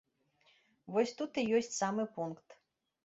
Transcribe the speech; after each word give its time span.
Вось 0.95 1.13
тут 1.19 1.31
і 1.41 1.45
ёсць 1.59 1.73
самы 1.81 2.03
пункт. 2.17 2.47